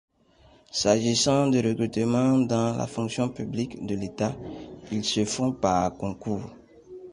S'agissant 0.71 1.45
de 1.51 1.59
recrutements 1.59 2.39
dans 2.39 2.75
la 2.75 2.87
fonction 2.87 3.29
publique 3.29 3.85
de 3.85 3.93
l'État, 3.93 4.35
ils 4.91 5.05
se 5.05 5.23
font 5.25 5.51
par 5.51 5.93
concours. 5.93 6.49